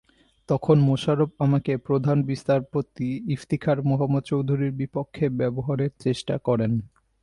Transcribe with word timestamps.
তখন 0.49 0.77
মোশাররফ 0.79 1.31
আমাকে 1.39 1.71
প্রধান 1.77 2.17
বিচারপতি 2.23 3.07
ইফতিখার 3.33 3.77
মোহাম্মদ 3.81 4.23
চৌধুরীর 4.23 4.71
বিপক্ষে 4.71 5.25
ব্যবহারের 5.39 5.91
চেষ্টা 5.99 6.35
করেন। 6.37 6.71